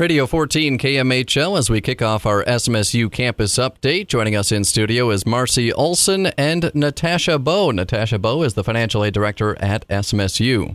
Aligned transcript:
Radio 0.00 0.26
14 0.26 0.78
KMHL 0.78 1.58
as 1.58 1.68
we 1.68 1.82
kick 1.82 2.00
off 2.00 2.24
our 2.24 2.42
SMSU 2.44 3.12
campus 3.12 3.58
update. 3.58 4.06
Joining 4.06 4.34
us 4.34 4.50
in 4.50 4.64
studio 4.64 5.10
is 5.10 5.26
Marcy 5.26 5.74
Olson 5.74 6.28
and 6.38 6.70
Natasha 6.74 7.38
Boe. 7.38 7.70
Natasha 7.70 8.18
Boe 8.18 8.42
is 8.42 8.54
the 8.54 8.64
financial 8.64 9.04
aid 9.04 9.12
director 9.12 9.62
at 9.62 9.86
SMSU. 9.88 10.74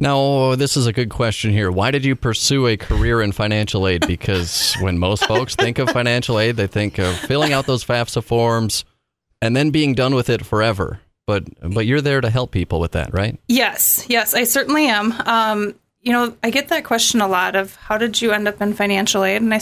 Now, 0.00 0.56
this 0.56 0.76
is 0.76 0.88
a 0.88 0.92
good 0.92 1.08
question 1.08 1.52
here. 1.52 1.70
Why 1.70 1.92
did 1.92 2.04
you 2.04 2.16
pursue 2.16 2.66
a 2.66 2.76
career 2.76 3.22
in 3.22 3.30
financial 3.30 3.86
aid? 3.86 4.08
Because 4.08 4.74
when 4.80 4.98
most 4.98 5.24
folks 5.24 5.54
think 5.54 5.78
of 5.78 5.88
financial 5.90 6.40
aid, 6.40 6.56
they 6.56 6.66
think 6.66 6.98
of 6.98 7.16
filling 7.16 7.52
out 7.52 7.66
those 7.66 7.84
FAFSA 7.84 8.24
forms 8.24 8.84
and 9.40 9.54
then 9.54 9.70
being 9.70 9.94
done 9.94 10.16
with 10.16 10.28
it 10.28 10.44
forever. 10.44 10.98
But 11.28 11.44
but 11.60 11.86
you're 11.86 12.00
there 12.00 12.20
to 12.20 12.28
help 12.28 12.50
people 12.50 12.80
with 12.80 12.90
that, 12.92 13.14
right? 13.14 13.38
Yes, 13.46 14.04
yes, 14.08 14.34
I 14.34 14.42
certainly 14.42 14.88
am. 14.88 15.12
Um, 15.26 15.74
you 16.04 16.12
know, 16.12 16.36
I 16.42 16.50
get 16.50 16.68
that 16.68 16.84
question 16.84 17.20
a 17.20 17.28
lot 17.28 17.56
of 17.56 17.74
how 17.76 17.98
did 17.98 18.20
you 18.20 18.32
end 18.32 18.46
up 18.46 18.60
in 18.60 18.74
financial 18.74 19.24
aid? 19.24 19.42
And 19.42 19.52
I, 19.52 19.60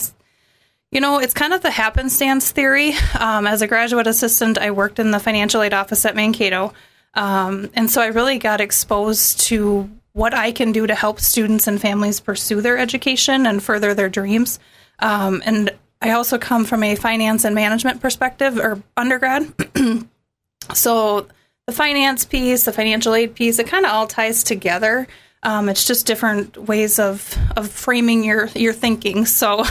you 0.91 1.01
know, 1.01 1.19
it's 1.19 1.33
kind 1.33 1.53
of 1.53 1.63
the 1.63 1.71
happenstance 1.71 2.51
theory. 2.51 2.95
Um, 3.19 3.47
as 3.47 3.63
a 3.63 3.69
graduate 3.69 4.09
assistant, 4.09 4.59
I 4.59 4.73
worked 4.73 4.99
in 4.99 5.13
the 5.13 5.21
financial 5.21 5.63
aid 5.63 5.73
office 5.73 6.05
at 6.05 6.17
Mankato. 6.17 6.75
Um, 7.15 7.71
and 7.75 7.91
so 7.91 8.03
I 8.03 8.09
really 8.09 8.39
got 8.39 8.61
exposed 8.61 9.41
to 9.43 9.89
what 10.13 10.35
I 10.35 10.53
can 10.53 10.73
do 10.73 10.87
to 10.87 10.95
help 10.95 11.21
students 11.21 11.67
and 11.67 11.81
families 11.81 12.21
pursue 12.21 12.61
their 12.61 12.77
education 12.77 13.47
and 13.47 13.63
further 13.63 13.95
their 13.95 14.09
dreams. 14.09 14.59
Um, 14.99 15.43
and 15.47 15.71
I 16.03 16.11
also 16.11 16.39
come 16.39 16.65
from 16.65 16.83
a 16.83 16.97
finance 16.97 17.45
and 17.45 17.55
management 17.55 18.01
perspective 18.01 18.59
or 18.59 18.83
undergrad. 18.97 19.53
so 20.75 21.29
the 21.67 21.73
finance 21.73 22.25
piece, 22.25 22.65
the 22.65 22.73
financial 22.73 23.15
aid 23.15 23.35
piece, 23.35 23.59
it 23.59 23.69
kind 23.69 23.87
of 23.87 23.93
all 23.93 24.07
ties 24.07 24.43
together. 24.43 25.07
Um, 25.45 25.69
it's 25.69 25.87
just 25.87 26.07
different 26.07 26.57
ways 26.57 26.99
of 26.99 27.37
of 27.57 27.71
framing 27.71 28.25
your 28.25 28.49
your 28.55 28.73
thinking. 28.73 29.27
So, 29.43 29.65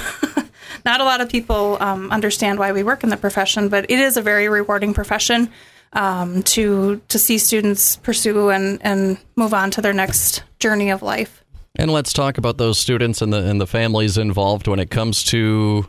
not 0.85 0.99
a 0.99 1.03
lot 1.03 1.21
of 1.21 1.29
people 1.29 1.77
um, 1.79 2.11
understand 2.11 2.59
why 2.59 2.71
we 2.71 2.83
work 2.83 3.03
in 3.03 3.09
the 3.09 3.17
profession, 3.17 3.69
but 3.69 3.89
it 3.89 3.99
is 3.99 4.17
a 4.17 4.21
very 4.21 4.49
rewarding 4.49 4.93
profession 4.93 5.49
um, 5.93 6.43
to 6.43 7.01
to 7.07 7.19
see 7.19 7.37
students 7.37 7.95
pursue 7.97 8.49
and 8.49 8.79
and 8.81 9.17
move 9.35 9.53
on 9.53 9.71
to 9.71 9.81
their 9.81 9.93
next 9.93 10.43
journey 10.59 10.89
of 10.89 11.01
life. 11.01 11.43
And 11.75 11.91
let's 11.91 12.11
talk 12.11 12.37
about 12.37 12.57
those 12.57 12.77
students 12.77 13.21
and 13.21 13.31
the 13.31 13.43
and 13.43 13.61
the 13.61 13.67
families 13.67 14.17
involved 14.17 14.67
when 14.67 14.79
it 14.79 14.89
comes 14.89 15.23
to 15.25 15.87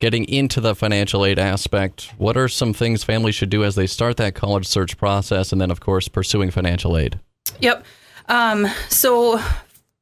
getting 0.00 0.24
into 0.28 0.60
the 0.60 0.74
financial 0.74 1.24
aid 1.24 1.38
aspect. 1.38 2.12
What 2.18 2.36
are 2.36 2.48
some 2.48 2.72
things 2.72 3.04
families 3.04 3.34
should 3.34 3.50
do 3.50 3.64
as 3.64 3.74
they 3.74 3.86
start 3.86 4.16
that 4.18 4.34
college 4.34 4.66
search 4.66 4.96
process, 4.96 5.52
and 5.52 5.60
then 5.60 5.70
of 5.70 5.80
course 5.80 6.08
pursuing 6.08 6.50
financial 6.50 6.96
aid? 6.96 7.18
Yep. 7.60 7.84
Um, 8.28 8.66
so, 8.88 9.40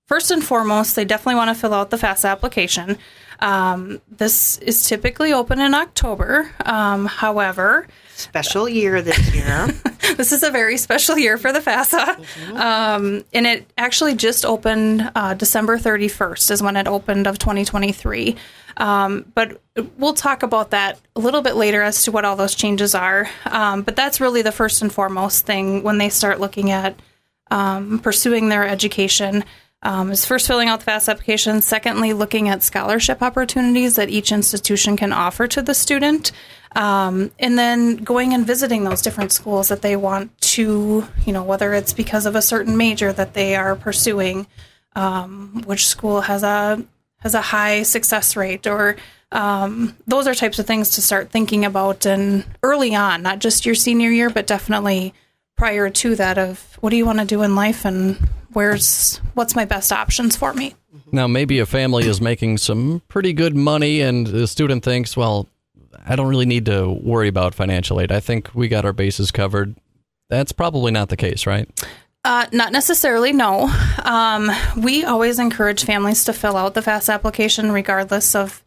first 0.06 0.30
and 0.30 0.42
foremost, 0.42 0.96
they 0.96 1.04
definitely 1.04 1.36
want 1.36 1.54
to 1.54 1.60
fill 1.60 1.74
out 1.74 1.90
the 1.90 1.96
FAFSA 1.96 2.28
application. 2.30 2.98
Um, 3.40 4.00
this 4.08 4.58
is 4.58 4.86
typically 4.88 5.32
open 5.32 5.60
in 5.60 5.74
October. 5.74 6.50
Um, 6.64 7.06
however, 7.06 7.86
special 8.14 8.68
year 8.68 9.02
this 9.02 9.34
year. 9.34 9.66
this 10.16 10.32
is 10.32 10.42
a 10.42 10.50
very 10.50 10.76
special 10.76 11.18
year 11.18 11.36
for 11.38 11.52
the 11.52 11.60
FAFSA. 11.60 12.16
Mm-hmm. 12.16 12.56
Um, 12.56 13.24
and 13.32 13.46
it 13.46 13.70
actually 13.76 14.14
just 14.14 14.44
opened 14.44 15.10
uh, 15.14 15.34
December 15.34 15.78
31st, 15.78 16.50
is 16.50 16.62
when 16.62 16.76
it 16.76 16.88
opened 16.88 17.26
of 17.26 17.38
2023. 17.38 18.36
Um, 18.78 19.30
but 19.34 19.60
we'll 19.96 20.14
talk 20.14 20.42
about 20.42 20.70
that 20.70 20.98
a 21.14 21.20
little 21.20 21.42
bit 21.42 21.56
later 21.56 21.82
as 21.82 22.02
to 22.04 22.12
what 22.12 22.24
all 22.24 22.36
those 22.36 22.54
changes 22.54 22.94
are. 22.94 23.28
Um, 23.46 23.82
but 23.82 23.96
that's 23.96 24.20
really 24.20 24.42
the 24.42 24.52
first 24.52 24.82
and 24.82 24.92
foremost 24.92 25.46
thing 25.46 25.82
when 25.82 25.98
they 25.98 26.08
start 26.08 26.40
looking 26.40 26.70
at 26.70 26.98
um, 27.50 27.98
pursuing 27.98 28.48
their 28.48 28.66
education 28.66 29.44
um, 29.82 30.10
is 30.10 30.24
first 30.24 30.46
filling 30.46 30.68
out 30.68 30.80
the 30.80 30.90
FAFSA 30.90 31.10
application. 31.10 31.60
Secondly, 31.60 32.12
looking 32.12 32.48
at 32.48 32.62
scholarship 32.62 33.22
opportunities 33.22 33.96
that 33.96 34.10
each 34.10 34.32
institution 34.32 34.96
can 34.96 35.12
offer 35.12 35.46
to 35.46 35.62
the 35.62 35.74
student. 35.74 36.32
Um, 36.74 37.30
and 37.38 37.58
then 37.58 37.96
going 37.96 38.34
and 38.34 38.46
visiting 38.46 38.84
those 38.84 39.00
different 39.00 39.32
schools 39.32 39.68
that 39.68 39.82
they 39.82 39.96
want 39.96 40.38
to, 40.40 41.06
you 41.24 41.32
know, 41.32 41.42
whether 41.42 41.72
it's 41.72 41.92
because 41.92 42.26
of 42.26 42.34
a 42.34 42.42
certain 42.42 42.76
major 42.76 43.12
that 43.12 43.34
they 43.34 43.54
are 43.54 43.76
pursuing, 43.76 44.46
um, 44.94 45.62
which 45.66 45.86
school 45.86 46.22
has 46.22 46.42
a 46.42 46.84
has 47.18 47.34
a 47.34 47.40
high 47.40 47.82
success 47.82 48.36
rate, 48.36 48.66
or 48.66 48.96
um, 49.32 49.96
those 50.06 50.26
are 50.26 50.34
types 50.34 50.58
of 50.58 50.66
things 50.66 50.90
to 50.90 51.02
start 51.02 51.30
thinking 51.30 51.64
about 51.64 52.06
and 52.06 52.44
early 52.62 52.94
on, 52.94 53.22
not 53.22 53.38
just 53.38 53.64
your 53.64 53.74
senior 53.74 54.10
year, 54.10 54.30
but 54.30 54.46
definitely 54.46 55.14
prior 55.56 55.90
to 55.90 56.14
that 56.16 56.38
of 56.38 56.76
what 56.80 56.90
do 56.90 56.96
you 56.96 57.06
want 57.06 57.18
to 57.18 57.24
do 57.24 57.42
in 57.42 57.54
life 57.54 57.84
and 57.84 58.16
where's 58.52 59.18
what's 59.34 59.54
my 59.54 59.64
best 59.64 59.92
options 59.92 60.36
for 60.36 60.54
me. 60.54 60.74
Now, 61.12 61.26
maybe 61.26 61.58
a 61.58 61.66
family 61.66 62.06
is 62.06 62.20
making 62.20 62.58
some 62.58 63.02
pretty 63.08 63.32
good 63.32 63.54
money, 63.54 64.00
and 64.00 64.26
the 64.26 64.46
student 64.46 64.82
thinks, 64.82 65.16
well, 65.16 65.46
I 66.04 66.16
don't 66.16 66.28
really 66.28 66.46
need 66.46 66.66
to 66.66 66.88
worry 66.88 67.28
about 67.28 67.54
financial 67.54 68.00
aid. 68.00 68.10
I 68.10 68.20
think 68.20 68.54
we 68.54 68.68
got 68.68 68.84
our 68.84 68.92
bases 68.92 69.30
covered. 69.30 69.76
That's 70.28 70.52
probably 70.52 70.90
not 70.90 71.08
the 71.08 71.16
case, 71.16 71.46
right? 71.46 71.68
Uh, 72.24 72.46
not 72.52 72.72
necessarily, 72.72 73.32
no. 73.32 73.70
Um, 74.04 74.50
we 74.76 75.04
always 75.04 75.38
encourage 75.38 75.84
families 75.84 76.24
to 76.24 76.32
fill 76.32 76.56
out 76.56 76.74
the 76.74 76.80
FAFSA 76.80 77.14
application, 77.14 77.70
regardless 77.70 78.34
of, 78.34 78.64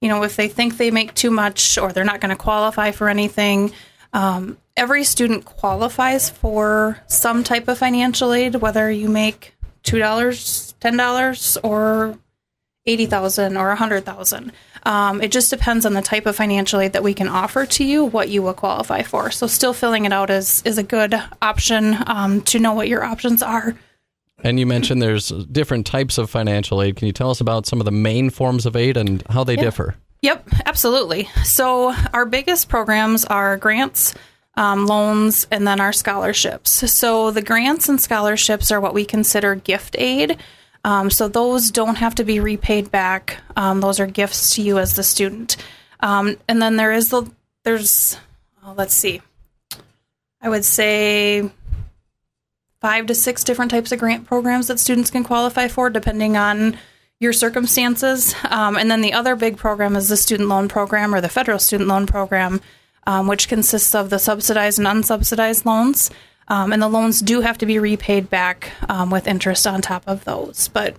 you 0.00 0.08
know, 0.08 0.22
if 0.22 0.36
they 0.36 0.48
think 0.48 0.78
they 0.78 0.90
make 0.90 1.12
too 1.14 1.30
much 1.30 1.76
or 1.76 1.92
they're 1.92 2.04
not 2.04 2.20
going 2.20 2.30
to 2.30 2.42
qualify 2.42 2.90
for 2.90 3.10
anything. 3.10 3.72
Um, 4.14 4.56
every 4.76 5.04
student 5.04 5.44
qualifies 5.44 6.30
for 6.30 6.98
some 7.06 7.44
type 7.44 7.68
of 7.68 7.78
financial 7.78 8.32
aid, 8.32 8.56
whether 8.56 8.90
you 8.90 9.08
make 9.08 9.54
two 9.82 9.98
dollars, 9.98 10.74
ten 10.80 10.96
dollars, 10.96 11.58
or 11.62 12.18
eighty 12.86 13.06
thousand 13.06 13.56
or 13.56 13.70
a 13.70 13.76
hundred 13.76 14.04
thousand. 14.04 14.52
Um, 14.84 15.20
it 15.20 15.30
just 15.30 15.50
depends 15.50 15.86
on 15.86 15.94
the 15.94 16.02
type 16.02 16.26
of 16.26 16.34
financial 16.34 16.80
aid 16.80 16.94
that 16.94 17.04
we 17.04 17.14
can 17.14 17.28
offer 17.28 17.66
to 17.66 17.84
you, 17.84 18.04
what 18.04 18.28
you 18.28 18.42
will 18.42 18.54
qualify 18.54 19.02
for. 19.02 19.30
So, 19.30 19.46
still 19.46 19.72
filling 19.72 20.04
it 20.04 20.12
out 20.12 20.30
is 20.30 20.62
is 20.64 20.78
a 20.78 20.82
good 20.82 21.14
option 21.40 21.96
um, 22.06 22.40
to 22.42 22.58
know 22.58 22.72
what 22.72 22.88
your 22.88 23.04
options 23.04 23.42
are. 23.42 23.76
And 24.44 24.58
you 24.58 24.66
mentioned 24.66 25.00
there's 25.00 25.28
different 25.28 25.86
types 25.86 26.18
of 26.18 26.28
financial 26.28 26.82
aid. 26.82 26.96
Can 26.96 27.06
you 27.06 27.12
tell 27.12 27.30
us 27.30 27.40
about 27.40 27.64
some 27.64 27.80
of 27.80 27.84
the 27.84 27.92
main 27.92 28.28
forms 28.28 28.66
of 28.66 28.74
aid 28.74 28.96
and 28.96 29.22
how 29.30 29.44
they 29.44 29.54
yeah. 29.54 29.62
differ? 29.62 29.94
Yep, 30.22 30.48
absolutely. 30.66 31.28
So, 31.44 31.94
our 32.12 32.26
biggest 32.26 32.68
programs 32.68 33.24
are 33.24 33.56
grants, 33.56 34.14
um, 34.54 34.86
loans, 34.86 35.46
and 35.50 35.66
then 35.66 35.80
our 35.80 35.92
scholarships. 35.92 36.90
So 36.92 37.30
the 37.30 37.42
grants 37.42 37.88
and 37.88 38.00
scholarships 38.00 38.70
are 38.70 38.80
what 38.80 38.94
we 38.94 39.04
consider 39.04 39.54
gift 39.54 39.96
aid. 39.98 40.38
Um, 40.84 41.10
so 41.10 41.28
those 41.28 41.70
don't 41.70 41.96
have 41.96 42.14
to 42.16 42.24
be 42.24 42.40
repaid 42.40 42.90
back. 42.90 43.38
Um, 43.56 43.80
those 43.80 44.00
are 44.00 44.06
gifts 44.06 44.54
to 44.56 44.62
you 44.62 44.78
as 44.78 44.94
the 44.94 45.02
student. 45.02 45.56
Um, 46.00 46.36
and 46.48 46.60
then 46.60 46.76
there 46.76 46.92
is 46.92 47.10
the 47.10 47.30
there's 47.64 48.18
oh, 48.64 48.74
let's 48.76 48.94
see, 48.94 49.22
I 50.40 50.48
would 50.48 50.64
say 50.64 51.50
five 52.80 53.06
to 53.06 53.14
six 53.14 53.44
different 53.44 53.70
types 53.70 53.92
of 53.92 54.00
grant 54.00 54.26
programs 54.26 54.66
that 54.66 54.80
students 54.80 55.10
can 55.10 55.22
qualify 55.22 55.68
for, 55.68 55.88
depending 55.88 56.36
on 56.36 56.76
your 57.20 57.32
circumstances. 57.32 58.34
Um, 58.50 58.76
and 58.76 58.90
then 58.90 59.00
the 59.00 59.12
other 59.12 59.36
big 59.36 59.56
program 59.56 59.94
is 59.94 60.08
the 60.08 60.16
student 60.16 60.48
loan 60.48 60.68
program 60.68 61.14
or 61.14 61.20
the 61.20 61.28
federal 61.28 61.60
student 61.60 61.88
loan 61.88 62.06
program 62.06 62.60
um, 63.06 63.26
which 63.26 63.48
consists 63.48 63.94
of 63.94 64.10
the 64.10 64.18
subsidized 64.18 64.78
and 64.78 64.86
unsubsidized 64.86 65.64
loans. 65.64 66.10
Um, 66.48 66.72
and 66.72 66.82
the 66.82 66.88
loans 66.88 67.20
do 67.20 67.40
have 67.40 67.58
to 67.58 67.66
be 67.66 67.78
repaid 67.78 68.28
back 68.28 68.72
um, 68.88 69.10
with 69.10 69.26
interest 69.26 69.66
on 69.66 69.80
top 69.80 70.02
of 70.06 70.24
those, 70.24 70.68
but 70.68 70.96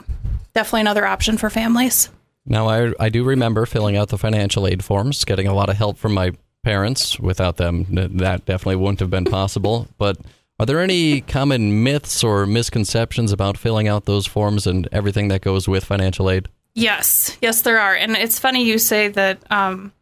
definitely 0.53 0.81
another 0.81 1.05
option 1.05 1.37
for 1.37 1.49
families. 1.49 2.09
Now, 2.45 2.67
I, 2.67 2.93
I 2.99 3.09
do 3.09 3.23
remember 3.23 3.65
filling 3.65 3.95
out 3.95 4.09
the 4.09 4.17
financial 4.17 4.67
aid 4.67 4.83
forms, 4.83 5.23
getting 5.25 5.47
a 5.47 5.53
lot 5.53 5.69
of 5.69 5.77
help 5.77 5.97
from 5.97 6.13
my 6.13 6.31
parents. 6.63 7.19
Without 7.19 7.57
them, 7.57 7.85
that 7.89 8.45
definitely 8.45 8.77
wouldn't 8.77 8.99
have 8.99 9.09
been 9.09 9.25
possible. 9.25 9.87
But 9.97 10.17
are 10.59 10.65
there 10.65 10.81
any 10.81 11.21
common 11.21 11.83
myths 11.83 12.23
or 12.23 12.45
misconceptions 12.45 13.31
about 13.31 13.57
filling 13.57 13.87
out 13.87 14.05
those 14.05 14.25
forms 14.25 14.67
and 14.67 14.87
everything 14.91 15.27
that 15.29 15.41
goes 15.41 15.67
with 15.67 15.83
financial 15.83 16.29
aid? 16.29 16.47
Yes, 16.75 17.37
yes, 17.41 17.61
there 17.61 17.79
are. 17.79 17.95
And 17.95 18.15
it's 18.15 18.39
funny 18.39 18.63
you 18.63 18.77
say 18.77 19.09
that 19.09 19.39
um, 19.51 19.93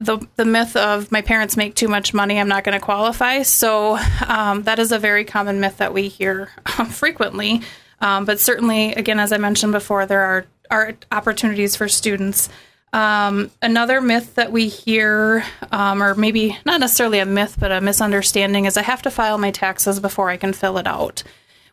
the 0.00 0.26
the 0.36 0.44
myth 0.44 0.76
of 0.76 1.10
my 1.12 1.22
parents 1.22 1.56
make 1.56 1.74
too 1.74 1.88
much 1.88 2.12
money, 2.14 2.38
I'm 2.38 2.48
not 2.48 2.64
going 2.64 2.78
to 2.78 2.84
qualify. 2.84 3.42
So 3.42 3.98
um, 4.26 4.62
that 4.64 4.78
is 4.78 4.92
a 4.92 4.98
very 4.98 5.24
common 5.24 5.60
myth 5.60 5.78
that 5.78 5.94
we 5.94 6.08
hear 6.08 6.50
um, 6.78 6.86
frequently. 6.86 7.62
Um, 8.00 8.24
but 8.24 8.40
certainly, 8.40 8.92
again, 8.94 9.18
as 9.18 9.32
I 9.32 9.38
mentioned 9.38 9.72
before, 9.72 10.06
there 10.06 10.20
are 10.20 10.46
are 10.70 10.94
opportunities 11.12 11.76
for 11.76 11.88
students. 11.88 12.48
Um, 12.92 13.50
another 13.60 14.00
myth 14.00 14.36
that 14.36 14.52
we 14.52 14.68
hear, 14.68 15.44
um, 15.72 16.02
or 16.02 16.14
maybe 16.14 16.56
not 16.64 16.80
necessarily 16.80 17.18
a 17.18 17.26
myth, 17.26 17.56
but 17.58 17.72
a 17.72 17.80
misunderstanding, 17.80 18.66
is 18.66 18.76
I 18.76 18.82
have 18.82 19.02
to 19.02 19.10
file 19.10 19.36
my 19.36 19.50
taxes 19.50 19.98
before 19.98 20.30
I 20.30 20.36
can 20.36 20.52
fill 20.52 20.78
it 20.78 20.86
out. 20.86 21.22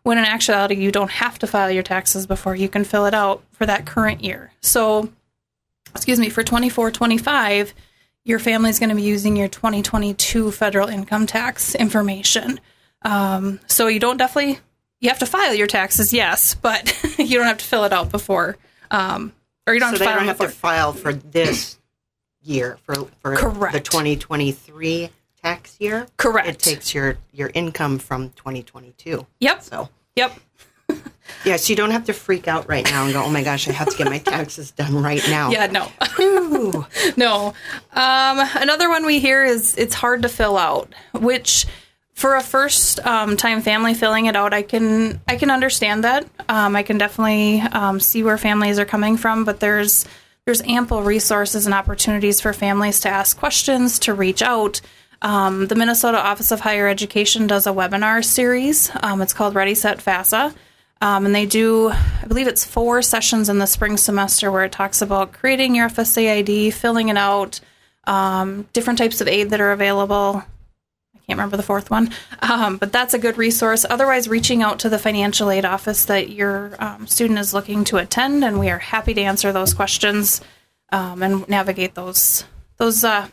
When 0.04 0.18
in 0.18 0.26
actuality, 0.26 0.76
you 0.76 0.92
don't 0.92 1.12
have 1.12 1.38
to 1.40 1.48
file 1.48 1.70
your 1.70 1.84
taxes 1.84 2.26
before 2.26 2.56
you 2.56 2.68
can 2.68 2.84
fill 2.84 3.06
it 3.06 3.14
out 3.14 3.44
for 3.52 3.68
that 3.68 3.86
current 3.86 4.24
year. 4.24 4.52
So, 4.62 5.12
excuse 5.94 6.20
me, 6.20 6.30
for 6.30 6.44
24 6.44 6.90
25, 6.90 7.74
your 8.24 8.40
family 8.40 8.70
is 8.70 8.80
going 8.80 8.90
to 8.90 8.96
be 8.96 9.02
using 9.02 9.36
your 9.36 9.48
2022 9.48 10.52
federal 10.52 10.88
income 10.88 11.26
tax 11.26 11.76
information. 11.76 12.60
Um, 13.02 13.60
so 13.68 13.88
you 13.88 14.00
don't 14.00 14.18
definitely 14.18 14.60
you 15.00 15.10
have 15.10 15.20
to 15.20 15.26
file 15.26 15.56
your 15.56 15.68
taxes, 15.68 16.14
yes, 16.14 16.54
but 16.54 16.96
you 17.18 17.38
don't 17.38 17.48
have 17.48 17.58
to 17.58 17.66
fill 17.66 17.84
it 17.86 17.94
out 17.94 18.12
before 18.12 18.58
um, 18.92 19.34
or 19.66 19.74
you 19.74 19.80
don't 19.80 19.96
so 19.96 19.98
have 19.98 20.00
to 20.00 20.04
file 20.06 20.14
they 20.14 20.20
don't 20.20 20.30
on 20.30 20.38
the 20.38 20.44
have 20.44 20.52
to 20.52 20.58
file 20.58 20.94
for 20.94 21.14
this 21.14 21.80
year 22.44 22.78
for 22.84 23.08
for 23.22 23.36
Correct. 23.36 23.74
the 23.74 23.80
2023 23.80 25.10
tax 25.42 25.78
year. 25.80 26.08
Correct. 26.18 26.48
It 26.48 26.60
takes 26.60 26.94
your 26.94 27.18
your 27.32 27.50
income 27.54 27.98
from 28.00 28.30
2022. 28.32 29.26
Yep. 29.40 29.62
So 29.64 29.90
Yep. 30.16 30.34
yes, 31.46 31.70
you 31.70 31.76
don't 31.76 31.92
have 31.92 32.06
to 32.06 32.14
freak 32.14 32.48
out 32.48 32.68
right 32.68 32.86
now 32.86 33.06
and 33.06 33.14
go, 33.14 33.24
"Oh 33.24 33.30
my 33.30 33.44
gosh, 33.44 33.68
I 33.68 33.72
have 33.72 33.90
to 33.90 33.98
get 33.98 34.08
my 34.08 34.20
taxes 34.20 34.72
done 34.72 35.02
right 35.02 35.24
now." 35.30 35.52
Yeah. 35.52 35.68
No. 35.68 35.92
No. 37.18 37.54
Um, 37.94 38.48
another 38.56 38.88
one 38.88 39.06
we 39.06 39.20
hear 39.20 39.44
is 39.44 39.76
it's 39.76 39.96
hard 39.96 40.22
to 40.22 40.30
fill 40.30 40.58
out, 40.58 40.94
which 41.14 41.66
for 42.14 42.36
a 42.36 42.42
first 42.42 43.00
um, 43.06 43.36
time 43.36 43.62
family 43.62 43.96
filling 43.96 44.28
it 44.28 44.36
out, 44.36 44.54
I 44.54 44.62
can 44.62 45.20
I 45.28 45.36
can 45.36 45.50
understand 45.50 46.04
that. 46.04 46.28
Um, 46.48 46.76
I 46.76 46.84
can 46.84 46.98
definitely 46.98 47.62
um, 47.62 48.00
see 48.00 48.22
where 48.24 48.38
families 48.38 48.78
are 48.78 48.86
coming 48.86 49.18
from, 49.18 49.44
but 49.44 49.60
there's 49.60 50.06
there's 50.46 50.62
ample 50.62 51.02
resources 51.02 51.66
and 51.66 51.74
opportunities 51.74 52.40
for 52.42 52.54
families 52.54 53.00
to 53.02 53.10
ask 53.10 53.38
questions, 53.38 54.00
to 54.00 54.14
reach 54.14 54.42
out. 54.42 54.82
Um, 55.24 55.68
the 55.68 55.76
Minnesota 55.76 56.20
Office 56.20 56.52
of 56.52 56.60
Higher 56.60 56.88
Education 56.88 57.46
does 57.48 57.68
a 57.68 57.72
webinar 57.72 58.24
series. 58.26 58.92
Um, 59.02 59.22
it's 59.22 59.34
called 59.34 59.54
Ready 59.54 59.76
Set 59.76 60.00
FAFSA. 60.00 60.54
Um, 61.02 61.26
and 61.26 61.34
they 61.34 61.48
do, 61.48 61.90
I 61.90 62.26
believe 62.28 62.48
it's 62.48 62.64
four 62.64 63.02
sessions 63.02 63.50
in 63.50 63.58
the 63.58 63.66
spring 63.66 63.98
semester 63.98 64.52
where 64.52 64.64
it 64.64 64.72
talks 64.72 65.02
about 65.02 65.34
creating 65.34 65.74
your 65.76 65.90
FSA 65.90 66.38
ID, 66.38 66.70
filling 66.72 67.10
it 67.10 67.18
out, 67.18 67.60
um, 68.06 68.68
different 68.72 69.00
types 69.00 69.20
of 69.20 69.28
aid 69.28 69.50
that 69.50 69.60
are 69.60 69.72
available. 69.72 70.44
I 71.16 71.20
can't 71.26 71.38
remember 71.40 71.58
the 71.58 71.64
fourth 71.64 71.90
one, 71.90 72.12
um, 72.42 72.78
but 72.78 72.92
that's 72.92 73.16
a 73.16 73.20
good 73.20 73.38
resource. 73.38 73.84
Otherwise, 73.90 74.28
reaching 74.28 74.62
out 74.62 74.80
to 74.80 74.90
the 74.90 75.00
financial 75.00 75.50
aid 75.50 75.66
office 75.66 76.06
that 76.06 76.30
your 76.30 76.76
um, 76.78 77.08
student 77.08 77.40
is 77.40 77.54
looking 77.54 77.84
to 77.86 77.98
attend, 77.98 78.44
and 78.44 78.60
we 78.60 78.70
are 78.70 78.80
happy 78.80 79.14
to 79.16 79.22
answer 79.22 79.52
those 79.52 79.74
questions 79.74 80.42
um, 80.92 81.24
and 81.24 81.48
navigate 81.50 81.96
those 81.96 82.44
those 82.78 83.04
uh, 83.04 83.28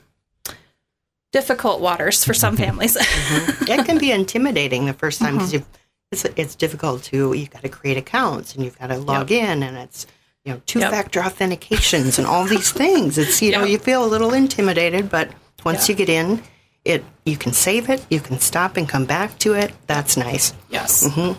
difficult 1.32 1.80
waters 1.80 2.24
for 2.24 2.34
some 2.34 2.56
families. 2.56 2.96
it 3.00 3.84
can 3.84 3.98
be 3.98 4.12
intimidating 4.12 4.86
the 4.86 4.92
first 4.94 5.18
time 5.18 5.38
Mm-hmm. 5.38 5.50
because 5.50 5.66
it's 6.10 6.24
it's 6.36 6.54
difficult 6.54 7.02
to 7.04 7.32
you've 7.34 7.50
got 7.50 7.62
to 7.62 7.68
create 7.68 7.96
accounts 7.96 8.54
and 8.54 8.64
you've 8.64 8.78
got 8.78 8.88
to 8.88 8.98
log 8.98 9.30
in 9.30 9.62
and 9.62 9.76
it's 9.76 10.06
you 10.44 10.52
know 10.52 10.62
two 10.66 10.80
factor 10.80 11.20
authentications 11.20 12.18
and 12.18 12.26
all 12.26 12.44
these 12.46 12.72
things. 12.72 13.18
It's 13.18 13.42
you 13.42 13.52
know 13.52 13.64
you 13.64 13.78
feel 13.78 14.04
a 14.04 14.06
little 14.08 14.32
intimidated, 14.32 15.10
but 15.10 15.30
once 15.64 15.88
Yeah. 15.88 15.92
you 15.92 15.96
get 16.06 16.08
in, 16.08 16.42
it 16.84 17.04
you 17.26 17.36
can 17.36 17.52
save 17.52 17.90
it, 17.90 18.04
you 18.08 18.20
can 18.20 18.38
stop 18.38 18.76
and 18.76 18.88
come 18.88 19.04
back 19.04 19.38
to 19.40 19.54
it. 19.54 19.72
That's 19.86 20.16
nice. 20.16 20.54
yes. 20.70 21.06
Mm-hmm. 21.08 21.38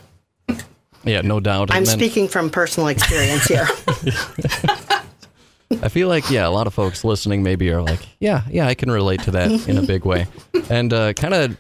Yeah, 1.06 1.22
no 1.22 1.40
doubt. 1.40 1.72
I'm 1.74 1.86
then 1.86 1.98
speaking 1.98 2.28
from 2.28 2.50
personal 2.50 2.90
experience 2.90 3.46
here. 3.46 3.68
I 5.82 5.88
feel 5.88 6.08
like 6.08 6.30
yeah, 6.30 6.48
a 6.48 6.50
lot 6.52 6.68
of 6.68 6.74
folks 6.74 7.04
listening 7.04 7.42
maybe 7.42 7.72
are 7.72 7.82
like, 7.82 8.02
yeah, 8.20 8.42
yeah, 8.50 8.68
I 8.68 8.74
can 8.76 8.92
relate 8.92 9.22
to 9.24 9.32
that 9.32 9.68
in 9.68 9.78
a 9.78 9.82
big 9.82 10.06
way. 10.06 10.28
And 10.70 10.94
uh, 10.94 11.14
kind 11.14 11.34
of 11.34 11.58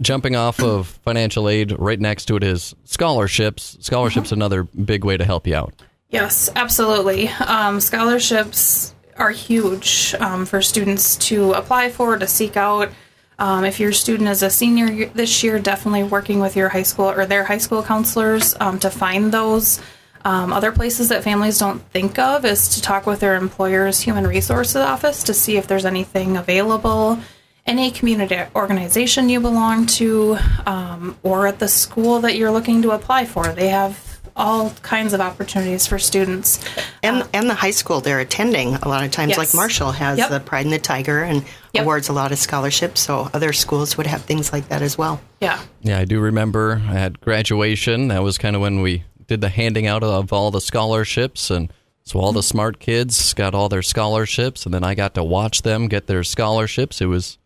jumping 0.00 0.36
off 0.36 0.60
of 0.60 0.88
financial 1.04 1.48
aid, 1.48 1.74
right 1.78 2.00
next 2.00 2.26
to 2.26 2.36
it 2.36 2.44
is 2.44 2.74
scholarships. 2.84 3.76
Scholarships 3.80 4.32
another 4.32 4.64
big 4.64 5.04
way 5.04 5.16
to 5.16 5.24
help 5.24 5.46
you 5.46 5.54
out. 5.54 5.74
Yes, 6.10 6.50
absolutely. 6.54 7.28
Um, 7.28 7.80
scholarships 7.80 8.94
are 9.16 9.30
huge 9.30 10.14
um, 10.20 10.46
for 10.46 10.60
students 10.60 11.16
to 11.16 11.52
apply 11.52 11.90
for, 11.90 12.18
to 12.18 12.26
seek 12.26 12.56
out. 12.56 12.90
Um, 13.38 13.64
if 13.64 13.80
your 13.80 13.92
student 13.92 14.28
is 14.28 14.42
a 14.42 14.50
senior 14.50 15.06
this 15.06 15.42
year, 15.42 15.58
definitely 15.58 16.04
working 16.04 16.40
with 16.40 16.54
your 16.54 16.68
high 16.68 16.82
school 16.82 17.10
or 17.10 17.26
their 17.26 17.44
high 17.44 17.58
school 17.58 17.82
counselors 17.82 18.54
um, 18.60 18.78
to 18.80 18.90
find 18.90 19.32
those. 19.32 19.80
Um, 20.24 20.52
other 20.52 20.70
places 20.70 21.08
that 21.08 21.24
families 21.24 21.58
don't 21.58 21.80
think 21.90 22.18
of 22.18 22.44
is 22.44 22.68
to 22.76 22.82
talk 22.82 23.06
with 23.06 23.20
their 23.20 23.34
employer's 23.34 24.00
human 24.00 24.26
resources 24.26 24.76
office 24.76 25.24
to 25.24 25.34
see 25.34 25.56
if 25.56 25.66
there's 25.66 25.84
anything 25.84 26.36
available, 26.36 27.18
any 27.66 27.90
community 27.90 28.38
organization 28.56 29.28
you 29.28 29.40
belong 29.40 29.86
to, 29.86 30.36
um, 30.66 31.16
or 31.22 31.46
at 31.46 31.58
the 31.58 31.68
school 31.68 32.20
that 32.20 32.36
you're 32.36 32.50
looking 32.50 32.82
to 32.82 32.90
apply 32.90 33.24
for. 33.24 33.46
They 33.48 33.68
have 33.68 34.20
all 34.34 34.70
kinds 34.82 35.12
of 35.12 35.20
opportunities 35.20 35.86
for 35.86 35.98
students. 35.98 36.58
and 37.02 37.28
and 37.34 37.50
the 37.50 37.54
high 37.54 37.70
school 37.70 38.00
they're 38.00 38.20
attending 38.20 38.74
a 38.76 38.88
lot 38.88 39.04
of 39.04 39.10
times 39.10 39.30
Yes. 39.30 39.38
like 39.38 39.54
Marshall 39.54 39.92
has 39.92 40.16
Yep. 40.18 40.30
the 40.30 40.40
Pride 40.40 40.64
and 40.64 40.72
the 40.72 40.78
Tiger 40.78 41.22
and 41.22 41.44
Yep. 41.74 41.82
awards 41.82 42.08
a 42.08 42.12
lot 42.14 42.32
of 42.32 42.38
scholarships 42.38 43.02
so 43.02 43.28
other 43.34 43.52
schools 43.52 43.96
would 43.98 44.06
have 44.06 44.22
things 44.22 44.50
like 44.52 44.68
that 44.70 44.80
as 44.80 44.96
well. 44.96 45.20
Yeah. 45.40 45.60
Yeah, 45.82 45.98
I 45.98 46.04
do 46.06 46.18
remember 46.20 46.80
at 46.90 47.20
graduation. 47.20 48.08
That 48.08 48.22
was 48.22 48.38
kind 48.38 48.56
of 48.56 48.62
when 48.62 48.80
we 48.80 49.04
did 49.26 49.40
the 49.42 49.48
handing 49.50 49.86
out 49.86 50.02
of 50.02 50.32
all 50.32 50.50
the 50.50 50.60
scholarships, 50.62 51.50
and 51.50 51.70
so 52.04 52.18
all 52.18 52.32
the 52.32 52.42
smart 52.42 52.78
kids 52.80 53.34
got 53.34 53.54
all 53.54 53.68
their 53.68 53.82
scholarships, 53.82 54.64
and 54.64 54.72
then 54.74 54.82
I 54.84 54.94
got 54.94 55.14
to 55.14 55.22
watch 55.24 55.60
them 55.62 55.88
get 55.88 56.06
their 56.06 56.24
scholarships. 56.24 57.00
It 57.00 57.06
was, 57.06 57.36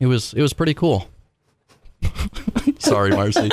it 0.00 0.06
was, 0.06 0.34
it 0.34 0.42
was 0.42 0.52
pretty 0.52 0.74
cool. 0.74 1.08
Sorry, 2.78 3.10
Marcy. 3.10 3.50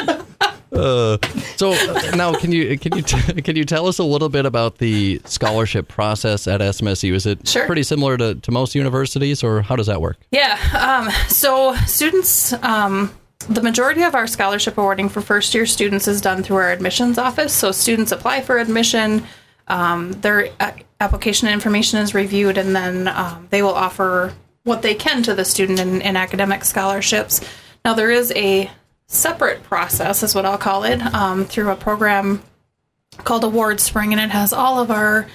Uh, 0.72 1.18
so 1.56 1.72
uh, 1.72 2.12
now, 2.16 2.34
can 2.34 2.52
you 2.52 2.78
can 2.80 2.96
you 2.96 3.04
t- 3.04 3.42
can 3.44 3.56
you 3.56 3.64
tell 3.64 3.88
us 3.88 4.00
a 4.00 4.04
little 4.04 4.28
bit 4.30 4.46
about 4.46 4.80
the 4.80 5.22
scholarship 5.26 5.88
process 5.88 6.48
at 6.48 6.62
SMSU? 6.62 7.14
Is 7.14 7.26
it 7.28 7.48
Sure. 7.48 7.66
pretty 7.68 7.84
similar 7.84 8.18
to, 8.18 8.36
to 8.36 8.52
most 8.52 8.74
universities, 8.74 9.44
or 9.44 9.62
how 9.62 9.76
does 9.76 9.86
that 9.88 10.02
work? 10.02 10.18
Yeah. 10.32 10.58
Um, 10.78 11.12
so 11.30 11.76
students, 11.86 12.54
um, 12.64 13.14
the 13.50 13.62
majority 13.62 14.02
of 14.02 14.16
our 14.16 14.26
scholarship 14.26 14.78
awarding 14.78 15.10
for 15.10 15.22
first 15.22 15.54
year 15.54 15.66
students 15.68 16.08
is 16.08 16.22
done 16.22 16.42
through 16.42 16.58
our 16.58 16.72
admissions 16.72 17.18
office. 17.20 17.54
So 17.54 17.72
students 17.72 18.12
apply 18.12 18.42
for 18.42 18.58
admission, 18.58 19.26
um, 19.68 20.12
their 20.22 20.50
a- 20.60 20.74
application 21.00 21.48
information 21.50 22.00
is 22.00 22.16
reviewed, 22.16 22.58
and 22.58 22.76
then 22.76 23.08
um, 23.10 23.48
they 23.52 23.62
will 23.62 23.76
offer 23.76 24.34
what 24.64 24.82
they 24.82 24.96
can 24.96 25.24
to 25.24 25.34
the 25.34 25.46
student 25.46 25.80
in, 25.80 26.02
in 26.02 26.16
academic 26.16 26.64
scholarships. 26.64 27.42
Now 27.84 27.94
there 27.94 28.12
is 28.12 28.32
a 28.36 28.72
separate 29.08 29.64
process, 29.64 30.24
is 30.24 30.34
what 30.34 30.46
I'll 30.46 30.58
call 30.58 30.84
it, 30.84 31.02
um, 31.14 31.46
through 31.46 31.70
a 31.70 31.76
program 31.76 32.42
called 33.18 33.44
Award 33.44 33.80
Spring, 33.80 34.14
and 34.14 34.22
it 34.22 34.32
has 34.32 34.54
all 34.54 34.80
of 34.80 34.90
our 34.90 35.28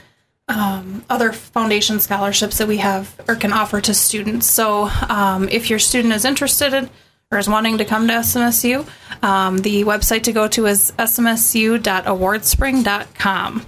um, 0.48 1.04
other 1.10 1.32
foundation 1.32 2.00
scholarships 2.00 2.58
that 2.58 2.66
we 2.66 2.78
have 2.78 3.14
or 3.28 3.36
can 3.36 3.52
offer 3.52 3.80
to 3.82 3.94
students. 3.94 4.46
So, 4.46 4.90
um, 5.08 5.48
if 5.50 5.70
your 5.70 5.78
student 5.78 6.14
is 6.14 6.24
interested 6.24 6.72
in 6.72 6.90
or 7.30 7.38
is 7.38 7.48
wanting 7.48 7.78
to 7.78 7.84
come 7.84 8.08
to 8.08 8.14
SMSU, 8.14 8.84
um, 9.22 9.58
the 9.58 9.84
website 9.84 10.24
to 10.24 10.32
go 10.32 10.48
to 10.48 10.66
is 10.66 10.92
smsu.awardspring.com. 10.98 13.66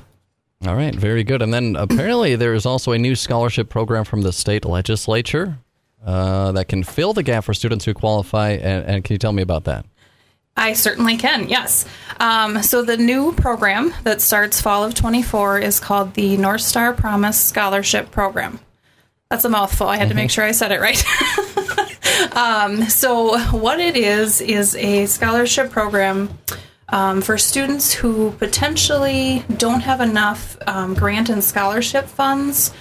All 0.66 0.76
right, 0.76 0.94
very 0.94 1.24
good. 1.24 1.40
And 1.40 1.54
then 1.54 1.74
apparently 1.74 2.36
there 2.36 2.52
is 2.52 2.66
also 2.66 2.92
a 2.92 2.98
new 2.98 3.16
scholarship 3.16 3.70
program 3.70 4.04
from 4.04 4.20
the 4.20 4.32
state 4.32 4.66
legislature 4.66 5.56
uh, 6.04 6.52
that 6.52 6.68
can 6.68 6.84
fill 6.84 7.14
the 7.14 7.22
gap 7.22 7.44
for 7.44 7.54
students 7.54 7.86
who 7.86 7.94
qualify. 7.94 8.50
And, 8.50 8.84
and 8.84 9.04
can 9.04 9.14
you 9.14 9.18
tell 9.18 9.32
me 9.32 9.42
about 9.42 9.64
that? 9.64 9.86
I 10.56 10.74
certainly 10.74 11.16
can, 11.16 11.48
yes. 11.48 11.86
Um, 12.18 12.62
so 12.62 12.82
the 12.82 12.98
new 12.98 13.32
program 13.32 13.94
that 14.02 14.20
starts 14.20 14.60
fall 14.60 14.84
of 14.84 14.94
24 14.94 15.60
is 15.60 15.80
called 15.80 16.12
the 16.12 16.36
North 16.36 16.60
Star 16.60 16.92
Promise 16.92 17.40
Scholarship 17.40 18.10
Program. 18.10 18.60
That's 19.30 19.44
a 19.44 19.48
mouthful. 19.48 19.88
I 19.88 19.96
had 19.96 20.08
to 20.08 20.14
make 20.14 20.30
sure 20.30 20.44
I 20.44 20.50
said 20.50 20.72
it 20.72 20.80
right. 20.80 21.02
um, 22.36 22.82
so 22.90 23.38
what 23.50 23.80
it 23.80 23.96
is 23.96 24.42
is 24.42 24.74
a 24.74 25.06
scholarship 25.06 25.70
program 25.70 26.36
um, 26.90 27.22
for 27.22 27.38
students 27.38 27.92
who 27.92 28.32
potentially 28.32 29.44
don't 29.56 29.80
have 29.80 30.00
enough 30.00 30.56
um, 30.66 30.94
grant 30.94 31.28
and 31.28 31.42
scholarship 31.42 32.06
funds 32.06 32.72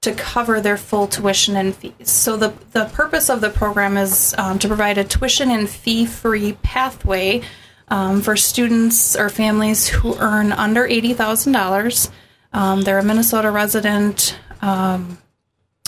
to 0.00 0.14
cover 0.14 0.60
their 0.60 0.76
full 0.76 1.06
tuition 1.06 1.56
and 1.56 1.74
fees. 1.74 2.10
So 2.10 2.36
the 2.36 2.52
the 2.72 2.84
purpose 2.86 3.28
of 3.28 3.40
the 3.40 3.50
program 3.50 3.96
is 3.96 4.34
um, 4.38 4.58
to 4.60 4.68
provide 4.68 4.96
a 4.96 5.04
tuition 5.04 5.50
and 5.50 5.68
fee 5.68 6.06
free 6.06 6.52
pathway 6.62 7.42
um, 7.88 8.20
for 8.20 8.36
students 8.36 9.16
or 9.16 9.28
families 9.28 9.88
who 9.88 10.16
earn 10.18 10.52
under 10.52 10.86
eighty 10.86 11.14
thousand 11.14 11.52
dollars. 11.52 12.10
Um, 12.52 12.82
they're 12.82 12.98
a 12.98 13.04
Minnesota 13.04 13.50
resident, 13.50 14.38
um, 14.62 15.18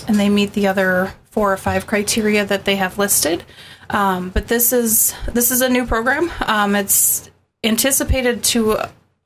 and 0.08 0.18
they 0.18 0.28
meet 0.28 0.52
the 0.52 0.66
other 0.66 1.14
four 1.30 1.52
or 1.52 1.56
five 1.56 1.86
criteria 1.86 2.44
that 2.44 2.64
they 2.64 2.76
have 2.76 2.98
listed. 2.98 3.44
Um, 3.88 4.30
but 4.30 4.48
this 4.48 4.72
is 4.72 5.14
this 5.32 5.50
is 5.50 5.60
a 5.60 5.68
new 5.68 5.86
program. 5.86 6.30
Um, 6.46 6.74
it's 6.74 7.29
anticipated 7.62 8.42
to 8.42 8.78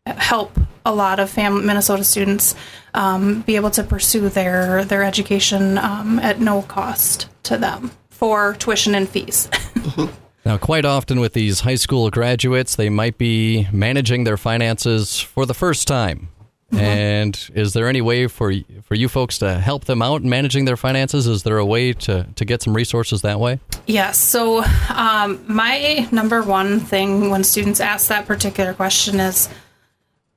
help 0.07 0.59
a 0.85 0.95
lot 0.95 1.19
of 1.19 1.31
fam- 1.31 1.65
Minnesota 1.65 2.05
students 2.05 2.55
um, 2.93 3.43
be 3.43 3.57
able 3.57 3.71
to 3.71 3.83
pursue 3.83 4.29
their 4.29 4.85
their 4.85 5.03
education 5.03 5.79
um, 5.79 6.19
at 6.19 6.41
no 6.41 6.63
cost 6.63 7.29
to 7.45 7.57
them 7.57 7.91
for 8.11 8.55
tuition 8.55 8.95
and 8.95 9.09
fees. 9.09 9.49
Now, 10.47 10.59
quite 10.59 10.85
often 10.85 11.21
with 11.21 11.33
these 11.33 11.61
high 11.61 11.77
school 11.77 12.11
graduates, 12.11 12.77
they 12.77 12.91
might 12.91 13.17
be 13.17 13.67
managing 13.73 14.25
their 14.25 14.37
finances 14.37 15.19
for 15.19 15.47
the 15.47 15.55
first 15.55 15.89
time. 15.89 16.29
And 16.79 17.51
is 17.55 17.73
there 17.73 17.89
any 17.89 18.01
way 18.01 18.27
for 18.27 18.53
for 18.83 18.95
you 18.95 19.09
folks 19.09 19.39
to 19.39 19.59
help 19.59 19.85
them 19.85 20.03
out 20.03 20.23
in 20.23 20.29
managing 20.29 20.65
their 20.65 20.77
finances? 20.77 21.27
Is 21.27 21.43
there 21.43 21.59
a 21.59 21.67
way 21.67 21.93
to, 21.93 22.27
to 22.35 22.45
get 22.45 22.63
some 22.63 22.75
resources 22.75 23.23
that 23.23 23.41
way? 23.41 23.61
Yes. 23.87 24.19
So, 24.19 24.65
um, 24.91 25.45
my 25.47 26.09
number 26.13 26.43
one 26.43 26.81
thing 26.81 27.31
when 27.31 27.45
students 27.45 27.81
ask 27.81 28.09
that 28.09 28.27
particular 28.27 28.75
question 28.75 29.21
is 29.21 29.49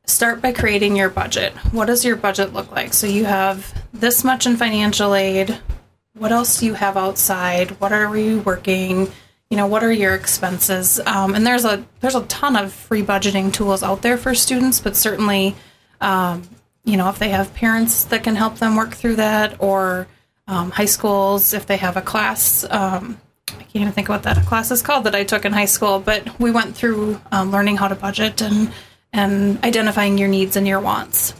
start 0.08 0.42
by 0.42 0.54
creating 0.54 0.96
your 0.96 1.10
budget. 1.10 1.54
What 1.72 1.86
does 1.86 2.04
your 2.04 2.16
budget 2.16 2.54
look 2.54 2.72
like? 2.72 2.94
So 2.94 3.08
you 3.08 3.26
have 3.26 3.74
this 3.94 4.24
much 4.24 4.46
in 4.46 4.58
financial 4.58 5.14
aid. 5.14 5.60
What 6.14 6.32
else 6.32 6.60
do 6.60 6.66
you 6.66 6.74
have 6.74 6.98
outside? 6.98 7.72
What 7.80 7.92
are 7.92 8.18
you 8.18 8.40
working? 8.40 9.12
You 9.50 9.58
know, 9.58 9.68
what 9.68 9.84
are 9.84 9.92
your 9.92 10.16
expenses? 10.16 11.00
Um, 11.06 11.36
and 11.36 11.46
there's 11.46 11.66
a 11.66 11.86
there's 12.00 12.16
a 12.16 12.26
ton 12.26 12.56
of 12.56 12.74
free 12.74 13.04
budgeting 13.04 13.54
tools 13.54 13.84
out 13.84 14.02
there 14.02 14.18
for 14.18 14.34
students, 14.34 14.80
but 14.80 14.96
certainly, 14.96 15.56
um, 16.02 16.44
you 16.84 16.98
know, 16.98 17.10
if 17.10 17.20
they 17.20 17.30
have 17.30 17.54
parents 17.54 18.06
that 18.06 18.24
can 18.24 18.36
help 18.36 18.58
them 18.58 18.76
work 18.76 18.94
through 18.94 19.18
that, 19.18 19.56
or 19.60 20.08
um, 20.48 20.72
high 20.72 20.86
schools 20.86 21.54
if 21.54 21.66
they 21.66 21.78
have 21.78 21.98
a 21.98 22.02
class. 22.02 22.64
Um, 22.70 23.20
I 23.50 23.64
can't 23.64 23.76
even 23.78 23.92
think 23.92 24.10
of 24.10 24.16
what 24.16 24.24
that 24.24 24.46
class 24.46 24.72
is 24.72 24.82
called 24.82 25.06
that 25.06 25.16
I 25.16 25.24
took 25.24 25.46
in 25.46 25.54
high 25.54 25.66
school, 25.66 26.00
but 26.00 26.40
we 26.40 26.52
went 26.52 26.76
through 26.76 27.20
um, 27.32 27.52
learning 27.52 27.78
how 27.78 27.88
to 27.88 27.96
budget 27.96 28.42
and 28.42 28.72
and 29.14 29.64
identifying 29.64 30.18
your 30.18 30.28
needs 30.28 30.56
and 30.56 30.68
your 30.68 30.80
wants. 30.80 31.34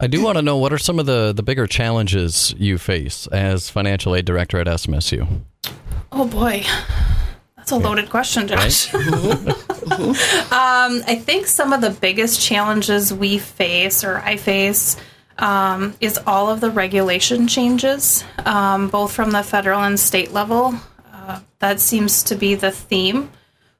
I 0.00 0.06
do 0.06 0.22
want 0.22 0.38
to 0.38 0.42
know 0.42 0.56
what 0.56 0.72
are 0.72 0.78
some 0.78 0.98
of 0.98 1.06
the, 1.06 1.32
the 1.32 1.42
bigger 1.42 1.66
challenges 1.66 2.54
you 2.56 2.78
face 2.78 3.26
as 3.26 3.68
financial 3.68 4.14
aid 4.14 4.24
director 4.24 4.58
at 4.58 4.66
SMSU? 4.66 5.42
Oh 6.12 6.26
boy, 6.26 6.64
that's 7.70 7.84
a 7.84 7.88
loaded 7.88 8.10
question, 8.10 8.48
Josh. 8.48 8.92
um, 8.94 9.02
I 10.50 11.20
think 11.22 11.46
some 11.46 11.72
of 11.72 11.80
the 11.80 11.90
biggest 11.90 12.40
challenges 12.40 13.14
we 13.14 13.38
face 13.38 14.02
or 14.02 14.18
I 14.18 14.36
face 14.36 14.96
um, 15.38 15.94
is 16.00 16.18
all 16.26 16.50
of 16.50 16.60
the 16.60 16.70
regulation 16.70 17.46
changes, 17.46 18.24
um, 18.44 18.88
both 18.88 19.12
from 19.12 19.30
the 19.30 19.42
federal 19.42 19.82
and 19.82 20.00
state 20.00 20.32
level. 20.32 20.74
Uh, 21.12 21.40
that 21.60 21.80
seems 21.80 22.24
to 22.24 22.34
be 22.34 22.56
the 22.56 22.72
theme 22.72 23.30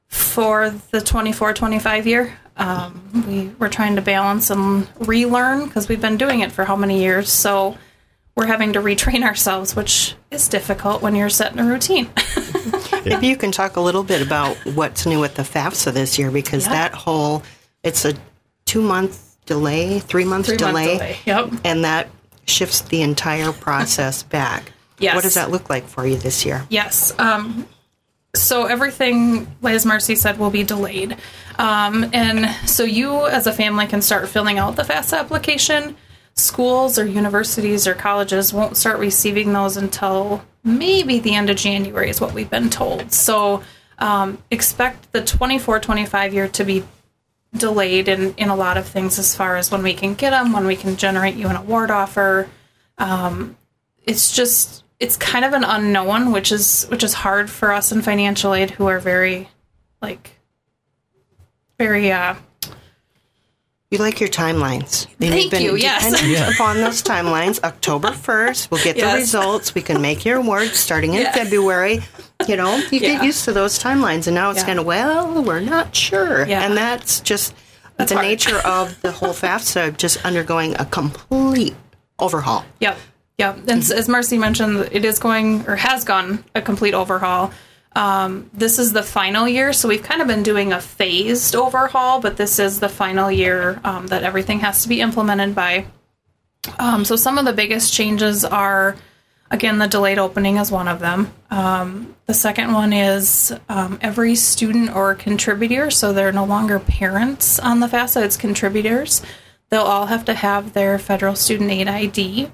for 0.07 0.69
the 0.91 1.01
24 1.01 1.53
25 1.53 2.07
year. 2.07 2.33
Um, 2.55 3.25
we, 3.27 3.47
we're 3.59 3.69
trying 3.69 3.97
to 3.97 4.01
balance 4.01 4.49
and 4.49 4.87
relearn 4.99 5.65
because 5.65 5.89
we've 5.89 6.01
been 6.01 6.17
doing 6.17 6.39
it 6.39 6.51
for 6.51 6.63
how 6.63 6.75
many 6.77 7.01
years. 7.01 7.29
So 7.29 7.77
we're 8.35 8.47
having 8.47 8.73
to 8.73 8.79
retrain 8.79 9.23
ourselves, 9.23 9.75
which 9.75 10.15
is 10.29 10.47
difficult 10.47 11.01
when 11.01 11.15
you're 11.15 11.29
set 11.29 11.51
in 11.51 11.59
a 11.59 11.65
routine. 11.65 12.09
Maybe 13.05 13.27
you 13.27 13.35
can 13.37 13.51
talk 13.51 13.75
a 13.75 13.81
little 13.81 14.03
bit 14.03 14.21
about 14.21 14.55
what's 14.75 15.05
new 15.05 15.19
with 15.19 15.35
the 15.35 15.43
FAFSA 15.43 15.93
this 15.93 16.17
year 16.19 16.31
because 16.31 16.65
that 16.65 16.93
whole, 16.93 17.43
it's 17.83 18.05
a 18.05 18.13
two 18.65 18.81
month 18.81 19.37
delay, 19.45 19.99
three 19.99 20.25
month 20.25 20.45
Three-month 20.47 20.75
delay. 20.75 20.93
delay, 20.93 21.17
yep. 21.25 21.51
And 21.63 21.83
that 21.83 22.09
shifts 22.45 22.81
the 22.81 23.01
entire 23.01 23.51
process 23.51 24.23
back. 24.37 24.71
Yes. 24.99 25.15
What 25.15 25.23
does 25.23 25.33
that 25.33 25.49
look 25.49 25.69
like 25.69 25.87
for 25.87 26.05
you 26.05 26.17
this 26.17 26.45
year? 26.45 26.65
Yes. 26.69 27.13
Um, 27.17 27.65
so 28.35 28.65
everything, 28.65 29.47
as 29.63 29.85
Marcy 29.85 30.15
said, 30.15 30.37
will 30.37 30.51
be 30.51 30.63
delayed. 30.63 31.17
Um, 31.57 32.09
and 32.13 32.49
so 32.69 32.83
you, 32.83 33.25
as 33.27 33.47
a 33.47 33.51
family, 33.51 33.87
can 33.87 34.01
start 34.01 34.29
filling 34.29 34.57
out 34.57 34.75
the 34.75 34.83
FAFSA 34.83 35.19
application. 35.19 35.95
Schools 36.35 36.97
or 36.97 37.05
universities 37.05 37.87
or 37.87 37.93
colleges 37.93 38.53
won't 38.53 38.77
start 38.77 38.99
receiving 38.99 39.53
those 39.53 39.77
until 39.77 40.43
maybe 40.63 41.19
the 41.19 41.35
end 41.35 41.49
of 41.49 41.57
January, 41.57 42.09
is 42.09 42.21
what 42.21 42.33
we've 42.33 42.49
been 42.49 42.69
told. 42.69 43.11
So 43.11 43.63
um, 43.99 44.37
expect 44.49 45.11
the 45.11 45.23
24 45.23 45.79
25 45.79 46.33
year 46.33 46.47
to 46.49 46.63
be 46.63 46.83
delayed 47.53 48.07
in, 48.07 48.33
in 48.35 48.49
a 48.49 48.55
lot 48.55 48.77
of 48.77 48.87
things 48.87 49.19
as 49.19 49.35
far 49.35 49.57
as 49.57 49.71
when 49.71 49.83
we 49.83 49.93
can 49.93 50.13
get 50.15 50.31
them, 50.31 50.53
when 50.53 50.65
we 50.65 50.75
can 50.75 50.95
generate 50.95 51.35
you 51.35 51.47
an 51.47 51.55
award 51.55 51.91
offer. 51.91 52.49
Um, 52.97 53.57
it's 54.03 54.35
just 54.35 54.83
it's 54.99 55.17
kind 55.17 55.43
of 55.43 55.53
an 55.53 55.63
unknown, 55.63 56.31
which 56.31 56.51
is 56.51 56.85
which 56.85 57.03
is 57.03 57.13
hard 57.13 57.49
for 57.49 57.71
us 57.71 57.91
in 57.91 58.01
financial 58.01 58.53
aid 58.53 58.71
who 58.71 58.87
are 58.87 58.99
very 58.99 59.49
like 60.01 60.39
very 61.77 62.11
uh 62.11 62.35
You 63.91 63.97
like 63.97 64.21
your 64.21 64.29
timelines. 64.29 65.05
And 65.19 65.31
Thank 65.51 65.59
you, 65.59 65.75
yes. 65.75 66.23
Yeah. 66.25 66.49
upon 66.51 66.77
those 66.77 67.03
timelines. 67.03 67.61
October 67.61 68.07
1st, 68.11 68.71
we'll 68.71 68.81
get 68.81 68.95
the 68.95 69.03
results. 69.19 69.75
We 69.75 69.81
can 69.81 70.01
make 70.01 70.23
your 70.23 70.37
awards 70.37 70.79
starting 70.79 71.13
in 71.13 71.23
Yeah. 71.23 71.33
February. 71.33 71.99
You 72.47 72.55
know, 72.55 72.77
you 72.89 72.99
Yeah. 73.01 73.15
get 73.17 73.23
used 73.25 73.43
to 73.45 73.51
those 73.51 73.77
timelines. 73.77 74.27
And 74.27 74.33
now 74.35 74.49
it's 74.49 74.61
Yeah. 74.61 74.65
kind 74.67 74.79
of, 74.79 74.85
well, 74.85 75.43
we're 75.43 75.59
not 75.59 75.93
sure. 75.93 76.47
Yeah. 76.47 76.61
And 76.63 76.77
that's 76.77 77.19
just 77.19 77.53
That's 77.97 78.11
the 78.11 78.15
hard. 78.15 78.27
nature 78.29 78.59
of 78.59 78.95
the 79.01 79.11
whole 79.11 79.33
FAFSA 79.33 79.97
just 79.97 80.23
undergoing 80.25 80.73
a 80.79 80.85
complete 80.85 81.75
overhaul. 82.17 82.63
Yep. 82.79 82.97
Yep. 83.39 83.57
And 83.67 83.91
as 83.91 84.07
Marcy 84.07 84.37
mentioned, 84.37 84.87
it 84.93 85.03
is 85.03 85.19
going 85.19 85.65
or 85.67 85.75
has 85.75 86.05
gone 86.05 86.45
a 86.55 86.61
complete 86.61 86.93
overhaul. 86.93 87.51
Um, 87.93 88.49
this 88.53 88.79
is 88.79 88.93
the 88.93 89.03
final 89.03 89.47
year, 89.47 89.73
so 89.73 89.89
we've 89.89 90.03
kind 90.03 90.21
of 90.21 90.27
been 90.27 90.43
doing 90.43 90.71
a 90.71 90.79
phased 90.79 91.55
overhaul, 91.55 92.21
but 92.21 92.37
this 92.37 92.57
is 92.57 92.79
the 92.79 92.89
final 92.89 93.29
year 93.29 93.81
um, 93.83 94.07
that 94.07 94.23
everything 94.23 94.59
has 94.59 94.83
to 94.83 94.89
be 94.89 95.01
implemented 95.01 95.53
by. 95.53 95.85
Um, 96.79 97.03
so 97.03 97.15
some 97.15 97.37
of 97.37 97.45
the 97.45 97.53
biggest 97.53 97.93
changes 97.93 98.45
are, 98.45 98.95
again, 99.49 99.77
the 99.77 99.87
delayed 99.87 100.19
opening 100.19 100.57
is 100.57 100.71
one 100.71 100.87
of 100.87 100.99
them. 100.99 101.33
Um, 101.49 102.15
the 102.27 102.33
second 102.33 102.71
one 102.71 102.93
is 102.93 103.53
um, 103.67 103.99
every 104.01 104.35
student 104.35 104.95
or 104.95 105.13
contributor, 105.15 105.91
so 105.91 106.13
they're 106.13 106.31
no 106.31 106.45
longer 106.45 106.79
parents 106.79 107.59
on 107.59 107.81
the 107.81 107.87
FAFSA, 107.87 108.23
it's 108.23 108.37
contributors. 108.37 109.21
They'll 109.69 109.81
all 109.81 110.05
have 110.05 110.25
to 110.25 110.33
have 110.33 110.73
their 110.73 110.97
federal 110.97 111.35
student 111.35 111.71
aid 111.71 111.87
ID. 111.87 112.51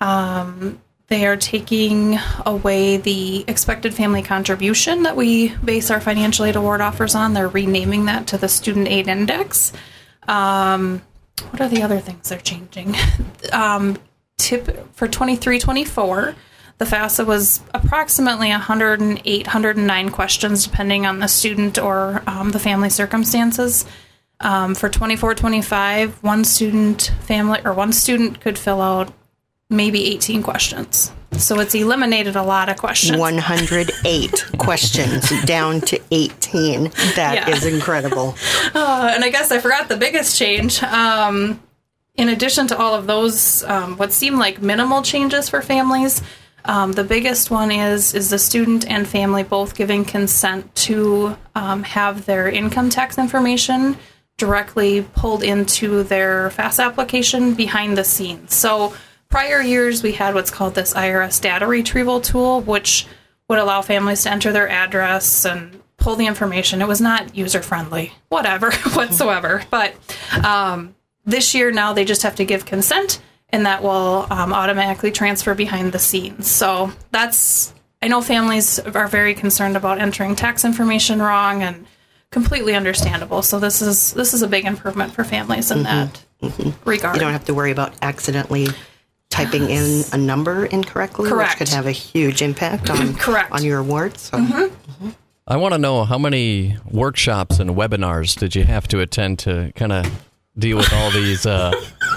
Um, 0.00 0.80
they 1.10 1.26
are 1.26 1.36
taking 1.36 2.18
away 2.46 2.96
the 2.96 3.44
expected 3.48 3.92
family 3.92 4.22
contribution 4.22 5.02
that 5.02 5.16
we 5.16 5.48
base 5.56 5.90
our 5.90 6.00
financial 6.00 6.44
aid 6.44 6.54
award 6.54 6.80
offers 6.80 7.16
on. 7.16 7.34
They're 7.34 7.48
renaming 7.48 8.04
that 8.04 8.28
to 8.28 8.38
the 8.38 8.48
student 8.48 8.86
aid 8.86 9.08
index. 9.08 9.72
Um, 10.28 11.02
what 11.50 11.60
are 11.60 11.68
the 11.68 11.82
other 11.82 11.98
things 11.98 12.28
they're 12.28 12.38
changing? 12.38 12.96
Um, 13.52 13.96
tip 14.36 14.94
for 14.94 15.08
23 15.08 15.58
24, 15.58 16.36
the 16.78 16.84
FAFSA 16.84 17.26
was 17.26 17.60
approximately 17.74 18.50
108, 18.50 19.46
109 19.46 20.08
questions, 20.10 20.64
depending 20.64 21.04
on 21.04 21.18
the 21.18 21.26
student 21.26 21.76
or 21.78 22.22
um, 22.28 22.50
the 22.50 22.60
family 22.60 22.90
circumstances. 22.90 23.86
Um, 24.38 24.76
for 24.76 24.88
24 24.88 25.34
25, 25.34 26.22
one 26.22 26.44
student 26.44 27.10
family 27.22 27.60
or 27.64 27.72
one 27.72 27.92
student 27.92 28.40
could 28.40 28.56
fill 28.56 28.80
out 28.80 29.12
maybe 29.70 30.04
18 30.12 30.42
questions. 30.42 31.12
So 31.38 31.60
it's 31.60 31.74
eliminated 31.76 32.34
a 32.36 32.42
lot 32.42 32.68
of 32.68 32.76
questions. 32.76 33.16
108 33.16 34.44
questions 34.58 35.30
down 35.44 35.80
to 35.82 36.00
18. 36.10 36.90
That 37.14 37.48
is 37.48 37.64
Yeah. 37.64 37.70
incredible. 37.74 38.34
Uh, 38.74 39.12
and 39.14 39.24
I 39.24 39.30
guess 39.30 39.50
I 39.52 39.60
forgot 39.60 39.88
the 39.88 39.96
biggest 39.96 40.36
change. 40.36 40.82
Um, 40.82 41.60
in 42.16 42.28
addition 42.28 42.66
to 42.66 42.76
all 42.76 42.94
of 42.94 43.06
those, 43.06 43.62
um, 43.64 43.96
what 43.96 44.12
seem 44.12 44.38
like 44.38 44.60
minimal 44.60 45.02
changes 45.02 45.48
for 45.48 45.62
families, 45.62 46.20
um, 46.64 46.92
the 46.92 47.04
biggest 47.04 47.50
one 47.50 47.70
is 47.70 48.12
is 48.12 48.28
the 48.28 48.38
student 48.38 48.86
and 48.90 49.08
family 49.08 49.42
both 49.44 49.74
giving 49.76 50.04
consent 50.04 50.74
to 50.74 51.36
um, 51.54 51.84
have 51.84 52.26
their 52.26 52.50
income 52.50 52.90
tax 52.90 53.16
information 53.16 53.96
directly 54.36 55.02
pulled 55.14 55.42
into 55.42 56.02
their 56.02 56.50
FAS 56.50 56.78
application 56.80 57.54
behind 57.54 57.96
the 57.96 58.04
scenes. 58.04 58.54
So 58.54 58.92
prior 59.30 59.62
years 59.62 60.02
we 60.02 60.12
had 60.12 60.34
what's 60.34 60.50
called 60.50 60.74
this 60.74 60.92
IRS 60.92 61.40
data 61.40 61.66
retrieval 61.66 62.20
tool, 62.20 62.60
which 62.60 63.06
would 63.48 63.58
allow 63.58 63.80
families 63.80 64.24
to 64.24 64.30
enter 64.30 64.52
their 64.52 64.68
address 64.68 65.46
and 65.46 65.80
pull 65.96 66.16
the 66.16 66.26
information. 66.26 66.82
It 66.82 66.88
was 66.88 67.00
not 67.00 67.34
user 67.34 67.62
friendly, 67.62 68.12
whatever, 68.28 68.70
whatsoever. 68.92 69.62
But 69.70 69.94
um, 70.44 70.94
this 71.24 71.54
year 71.54 71.70
now 71.70 71.92
they 71.92 72.04
just 72.04 72.22
have 72.22 72.36
to 72.36 72.44
give 72.44 72.66
consent, 72.66 73.22
and 73.48 73.66
that 73.66 73.82
will 73.82 74.26
um, 74.30 74.52
automatically 74.52 75.10
transfer 75.10 75.54
behind 75.54 75.92
the 75.92 75.98
scenes. 75.98 76.50
So 76.50 76.92
that's 77.12 77.72
I 78.02 78.08
know 78.08 78.22
families 78.22 78.78
are 78.78 79.08
very 79.08 79.34
concerned 79.34 79.76
about 79.76 80.00
entering 80.00 80.34
tax 80.34 80.64
information 80.64 81.20
wrong 81.20 81.62
and 81.62 81.86
completely 82.30 82.74
understandable. 82.74 83.42
So 83.42 83.58
this 83.58 83.82
is 83.82 84.12
this 84.14 84.32
is 84.32 84.42
a 84.42 84.48
big 84.48 84.64
improvement 84.64 85.12
for 85.12 85.22
families 85.22 85.70
in 85.70 85.82
that 85.82 86.24
regard. 86.84 87.16
You 87.16 87.20
don't 87.20 87.32
have 87.32 87.44
to 87.46 87.54
worry 87.54 87.72
about 87.72 87.94
accidentally 88.00 88.68
typing 89.30 89.70
in 89.70 90.02
a 90.12 90.18
number 90.18 90.66
incorrectly, 90.66 91.28
Correct. 91.28 91.52
which 91.52 91.68
could 91.68 91.74
have 91.74 91.86
a 91.86 91.92
huge 91.92 92.42
impact 92.42 92.90
on 92.90 93.14
Correct. 93.16 93.52
on 93.52 93.64
your 93.64 93.78
awards. 93.78 94.22
So 94.22 94.70
I 95.46 95.56
want 95.56 95.72
to 95.72 95.78
know 95.78 96.04
how 96.04 96.18
many 96.18 96.76
workshops 96.84 97.58
and 97.58 97.70
webinars 97.70 98.38
did 98.38 98.54
you 98.54 98.64
have 98.64 98.86
to 98.88 99.00
attend 99.00 99.38
to 99.40 99.72
kind 99.74 99.92
of 99.92 100.26
deal 100.58 100.76
with 100.76 100.92
all 100.92 101.10
these 101.10 101.46
uh, 101.46 101.72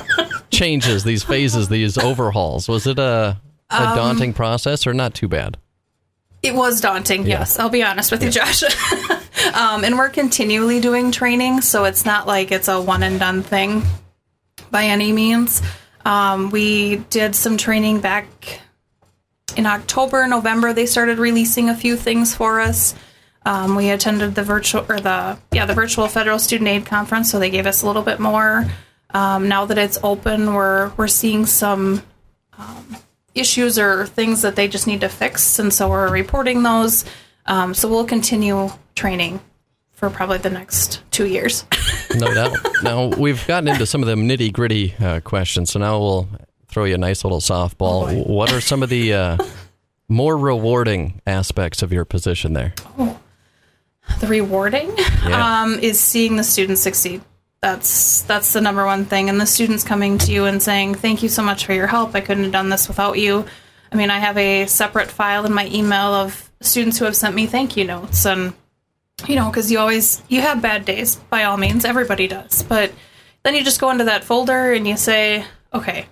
changes, 0.51 1.03
these 1.03 1.23
phases, 1.23 1.69
these 1.69 1.97
overhauls? 1.97 2.67
Was 2.67 2.85
it 2.85 2.99
a, 2.99 3.39
a 3.69 3.95
daunting 3.95 4.33
process 4.33 4.85
or 4.85 4.93
not 4.93 5.13
too 5.13 5.27
bad? 5.27 5.57
It 6.41 6.53
was 6.53 6.81
daunting, 6.81 7.25
yes. 7.25 7.57
I'll 7.57 7.69
be 7.69 7.83
honest 7.83 8.11
with 8.11 8.21
you, 8.21 8.29
Josh. 8.29 8.63
um, 9.53 9.85
and 9.85 9.97
we're 9.97 10.09
continually 10.09 10.81
doing 10.81 11.11
training, 11.11 11.61
so 11.61 11.85
it's 11.85 12.05
not 12.05 12.27
like 12.27 12.51
it's 12.51 12.67
a 12.67 12.81
one 12.81 13.01
and 13.01 13.17
done 13.17 13.43
thing 13.43 13.81
by 14.69 14.85
any 14.85 15.13
means. 15.13 15.61
Um, 16.05 16.49
we 16.51 16.97
did 17.09 17.35
some 17.35 17.57
training 17.57 18.01
back 18.01 18.27
in 19.55 19.65
October, 19.65 20.27
November. 20.27 20.73
They 20.73 20.85
started 20.85 21.17
releasing 21.17 21.69
a 21.69 21.75
few 21.75 21.95
things 21.95 22.35
for 22.35 22.59
us. 22.59 22.95
Um, 23.45 23.75
we 23.75 23.89
attended 23.89 24.35
the 24.35 24.43
virtual 24.43 24.85
or 24.89 24.99
the 24.99 25.37
yeah 25.51 25.65
the 25.65 25.73
virtual 25.73 26.07
federal 26.07 26.39
student 26.39 26.69
aid 26.69 26.85
conference, 26.85 27.29
so 27.29 27.39
they 27.39 27.49
gave 27.49 27.67
us 27.67 27.81
a 27.81 27.87
little 27.87 28.03
bit 28.03 28.19
more. 28.19 28.65
Um, 29.11 29.47
now 29.47 29.65
that 29.65 29.77
it's 29.77 29.99
open, 30.01 30.53
we're 30.53 30.91
we're 30.95 31.07
seeing 31.07 31.45
some 31.45 32.03
um, 32.57 32.97
issues 33.35 33.77
or 33.77 34.07
things 34.07 34.41
that 34.43 34.55
they 34.55 34.67
just 34.67 34.87
need 34.87 35.01
to 35.01 35.09
fix, 35.09 35.59
and 35.59 35.73
so 35.73 35.89
we're 35.89 36.09
reporting 36.09 36.63
those. 36.63 37.03
Um, 37.45 37.73
so 37.73 37.89
we'll 37.89 38.05
continue 38.05 38.69
training 38.95 39.41
for 39.91 40.09
probably 40.09 40.37
the 40.37 40.49
next 40.49 41.01
two 41.11 41.27
years. 41.27 41.65
no 42.15 42.33
doubt. 42.33 42.57
Now 42.83 43.07
we've 43.07 43.45
gotten 43.47 43.67
into 43.67 43.85
some 43.85 44.01
of 44.01 44.07
the 44.07 44.15
nitty 44.15 44.53
gritty 44.53 44.95
uh, 44.99 45.19
questions, 45.21 45.71
so 45.71 45.79
now 45.79 45.99
we'll 45.99 46.29
throw 46.67 46.85
you 46.85 46.95
a 46.95 46.97
nice 46.97 47.23
little 47.23 47.39
softball. 47.39 48.11
Oh 48.11 48.23
what 48.23 48.51
are 48.51 48.61
some 48.61 48.83
of 48.83 48.89
the 48.89 49.13
uh, 49.13 49.37
more 50.07 50.37
rewarding 50.37 51.21
aspects 51.25 51.81
of 51.81 51.93
your 51.93 52.05
position 52.05 52.53
there? 52.53 52.73
Oh, 52.97 53.19
the 54.19 54.27
rewarding 54.27 54.93
yeah. 55.25 55.63
um, 55.63 55.79
is 55.79 55.99
seeing 55.99 56.35
the 56.35 56.43
students 56.43 56.81
succeed. 56.81 57.21
That's 57.61 58.23
that's 58.23 58.51
the 58.53 58.61
number 58.61 58.85
one 58.85 59.05
thing, 59.05 59.29
and 59.29 59.39
the 59.39 59.45
students 59.45 59.83
coming 59.83 60.17
to 60.19 60.31
you 60.31 60.45
and 60.45 60.61
saying, 60.61 60.95
"Thank 60.95 61.23
you 61.23 61.29
so 61.29 61.41
much 61.41 61.65
for 61.65 61.73
your 61.73 61.87
help. 61.87 62.13
I 62.13 62.21
couldn't 62.21 62.43
have 62.43 62.51
done 62.51 62.69
this 62.69 62.87
without 62.87 63.17
you." 63.17 63.45
I 63.91 63.95
mean, 63.95 64.09
I 64.09 64.19
have 64.19 64.37
a 64.37 64.65
separate 64.65 65.09
file 65.09 65.45
in 65.45 65.53
my 65.53 65.67
email 65.67 66.13
of 66.13 66.51
students 66.59 66.97
who 66.97 67.05
have 67.05 67.15
sent 67.15 67.35
me 67.35 67.45
thank 67.45 67.77
you 67.77 67.85
notes, 67.85 68.25
and 68.25 68.53
you 69.27 69.35
know, 69.35 69.49
because 69.49 69.71
you 69.71 69.79
always 69.79 70.21
you 70.27 70.41
have 70.41 70.61
bad 70.61 70.85
days. 70.85 71.15
By 71.15 71.43
all 71.45 71.57
means, 71.57 71.85
everybody 71.85 72.27
does, 72.27 72.63
but 72.63 72.91
then 73.43 73.55
you 73.55 73.63
just 73.63 73.79
go 73.79 73.89
into 73.89 74.05
that 74.05 74.23
folder 74.23 74.73
and 74.73 74.87
you 74.87 74.97
say, 74.97 75.45
"Okay, 75.73 76.05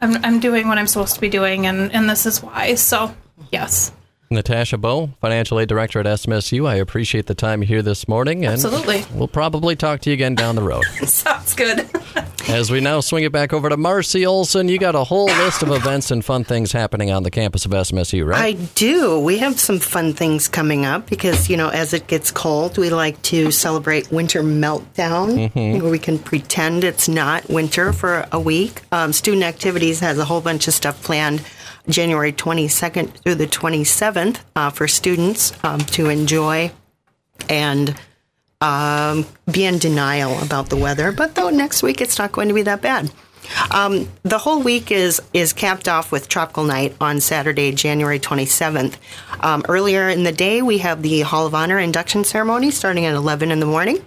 I'm 0.00 0.24
I'm 0.24 0.40
doing 0.40 0.68
what 0.68 0.78
I'm 0.78 0.86
supposed 0.86 1.14
to 1.14 1.20
be 1.20 1.28
doing, 1.28 1.66
and 1.66 1.92
and 1.92 2.08
this 2.08 2.26
is 2.26 2.42
why." 2.42 2.74
So 2.74 3.14
yes. 3.52 3.92
Natasha 4.28 4.76
Boe, 4.76 5.10
Financial 5.20 5.60
Aid 5.60 5.68
Director 5.68 6.00
at 6.00 6.06
SMSU. 6.06 6.68
I 6.68 6.74
appreciate 6.76 7.26
the 7.26 7.34
time 7.34 7.62
here 7.62 7.80
this 7.80 8.08
morning. 8.08 8.44
And 8.44 8.54
Absolutely. 8.54 9.04
We'll 9.14 9.28
probably 9.28 9.76
talk 9.76 10.00
to 10.00 10.10
you 10.10 10.14
again 10.14 10.34
down 10.34 10.56
the 10.56 10.62
road. 10.62 10.84
Sounds 11.04 11.54
good. 11.54 11.88
As 12.48 12.70
we 12.70 12.80
now 12.80 13.00
swing 13.00 13.24
it 13.24 13.32
back 13.32 13.52
over 13.52 13.68
to 13.68 13.76
Marcy 13.76 14.24
Olson, 14.24 14.68
you 14.68 14.78
got 14.78 14.94
a 14.94 15.02
whole 15.02 15.26
list 15.26 15.62
of 15.62 15.70
events 15.70 16.12
and 16.12 16.24
fun 16.24 16.44
things 16.44 16.70
happening 16.70 17.10
on 17.10 17.24
the 17.24 17.30
campus 17.30 17.64
of 17.64 17.72
SMSU, 17.72 18.24
right? 18.24 18.40
I 18.40 18.52
do. 18.76 19.18
We 19.18 19.38
have 19.38 19.58
some 19.58 19.80
fun 19.80 20.12
things 20.12 20.46
coming 20.46 20.84
up 20.86 21.08
because, 21.10 21.50
you 21.50 21.56
know, 21.56 21.70
as 21.70 21.92
it 21.92 22.06
gets 22.06 22.30
cold, 22.30 22.78
we 22.78 22.90
like 22.90 23.20
to 23.22 23.50
celebrate 23.50 24.12
winter 24.12 24.44
meltdown. 24.44 25.50
Mm-hmm. 25.50 25.90
We 25.90 25.98
can 25.98 26.20
pretend 26.20 26.84
it's 26.84 27.08
not 27.08 27.48
winter 27.48 27.92
for 27.92 28.28
a 28.30 28.38
week. 28.38 28.80
Um, 28.92 29.12
student 29.12 29.42
Activities 29.42 29.98
has 29.98 30.16
a 30.18 30.24
whole 30.24 30.40
bunch 30.40 30.68
of 30.68 30.74
stuff 30.74 31.02
planned 31.02 31.42
January 31.88 32.32
22nd 32.32 33.10
through 33.22 33.34
the 33.34 33.48
27th 33.48 34.38
uh, 34.54 34.70
for 34.70 34.86
students 34.86 35.52
um, 35.64 35.80
to 35.80 36.08
enjoy 36.08 36.70
and 37.48 37.94
um, 38.60 39.26
be 39.50 39.64
in 39.64 39.78
denial 39.78 40.38
about 40.42 40.70
the 40.70 40.76
weather. 40.76 41.12
But 41.12 41.34
though 41.34 41.50
next 41.50 41.82
week 41.82 42.00
it's 42.00 42.18
not 42.18 42.32
going 42.32 42.48
to 42.48 42.54
be 42.54 42.62
that 42.62 42.82
bad. 42.82 43.10
Um, 43.70 44.08
the 44.22 44.38
whole 44.38 44.60
week 44.60 44.90
is 44.90 45.22
is 45.32 45.52
capped 45.52 45.88
off 45.88 46.10
with 46.10 46.28
Tropical 46.28 46.64
Night 46.64 46.96
on 47.00 47.20
Saturday, 47.20 47.72
January 47.72 48.18
27th. 48.18 48.96
Um, 49.40 49.64
earlier 49.68 50.08
in 50.08 50.24
the 50.24 50.32
day, 50.32 50.62
we 50.62 50.78
have 50.78 51.02
the 51.02 51.20
Hall 51.20 51.46
of 51.46 51.54
Honor 51.54 51.78
induction 51.78 52.24
ceremony 52.24 52.70
starting 52.70 53.04
at 53.04 53.14
11 53.14 53.50
in 53.50 53.60
the 53.60 53.66
morning. 53.66 54.04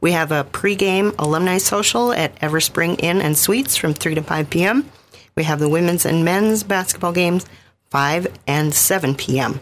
We 0.00 0.12
have 0.12 0.32
a 0.32 0.44
pregame 0.44 1.14
alumni 1.18 1.58
social 1.58 2.12
at 2.12 2.34
Everspring 2.40 2.96
Inn 3.02 3.20
and 3.20 3.38
Suites 3.38 3.76
from 3.76 3.94
3 3.94 4.16
to 4.16 4.22
5 4.22 4.50
p.m. 4.50 4.90
We 5.36 5.44
have 5.44 5.60
the 5.60 5.68
women's 5.68 6.04
and 6.04 6.24
men's 6.24 6.62
basketball 6.64 7.12
games 7.12 7.46
5 7.90 8.26
and 8.46 8.74
7 8.74 9.14
p.m. 9.14 9.60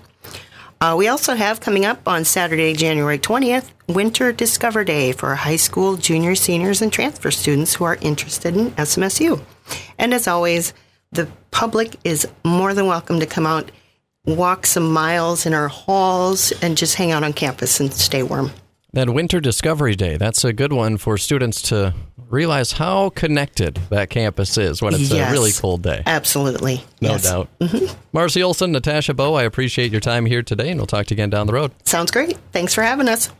Uh, 0.82 0.94
we 0.96 1.08
also 1.08 1.34
have 1.34 1.60
coming 1.60 1.84
up 1.84 2.08
on 2.08 2.24
Saturday, 2.24 2.72
January 2.72 3.18
20th, 3.18 3.70
Winter 3.86 4.32
Discover 4.32 4.84
Day 4.84 5.12
for 5.12 5.34
high 5.34 5.56
school, 5.56 5.98
junior, 5.98 6.34
seniors, 6.34 6.80
and 6.80 6.90
transfer 6.90 7.30
students 7.30 7.74
who 7.74 7.84
are 7.84 7.98
interested 8.00 8.56
in 8.56 8.70
SMSU. 8.70 9.42
And 9.98 10.14
as 10.14 10.26
always, 10.26 10.72
the 11.12 11.28
public 11.50 11.96
is 12.02 12.26
more 12.46 12.72
than 12.72 12.86
welcome 12.86 13.20
to 13.20 13.26
come 13.26 13.46
out, 13.46 13.70
walk 14.24 14.64
some 14.64 14.90
miles 14.90 15.44
in 15.44 15.52
our 15.52 15.68
halls, 15.68 16.50
and 16.62 16.78
just 16.78 16.94
hang 16.94 17.10
out 17.10 17.24
on 17.24 17.34
campus 17.34 17.78
and 17.78 17.92
stay 17.92 18.22
warm. 18.22 18.50
That 18.92 19.08
Winter 19.08 19.40
Discovery 19.40 19.94
Day, 19.94 20.16
that's 20.16 20.42
a 20.42 20.52
good 20.52 20.72
one 20.72 20.96
for 20.96 21.16
students 21.16 21.62
to 21.62 21.94
realize 22.28 22.72
how 22.72 23.10
connected 23.10 23.76
that 23.90 24.10
campus 24.10 24.58
is 24.58 24.82
when 24.82 24.94
it's 24.94 25.12
yes, 25.12 25.28
a 25.28 25.32
really 25.32 25.52
cold 25.52 25.82
day. 25.82 26.02
Absolutely. 26.06 26.82
No 27.00 27.10
yes. 27.10 27.22
doubt. 27.22 27.48
Mm-hmm. 27.60 27.94
Marcy 28.12 28.42
Olson, 28.42 28.72
Natasha 28.72 29.14
Boe, 29.14 29.34
I 29.34 29.44
appreciate 29.44 29.92
your 29.92 30.00
time 30.00 30.26
here 30.26 30.42
today, 30.42 30.70
and 30.70 30.80
we'll 30.80 30.88
talk 30.88 31.06
to 31.06 31.14
you 31.14 31.16
again 31.16 31.30
down 31.30 31.46
the 31.46 31.52
road. 31.52 31.70
Sounds 31.84 32.10
great. 32.10 32.36
Thanks 32.50 32.74
for 32.74 32.82
having 32.82 33.08
us. 33.08 33.30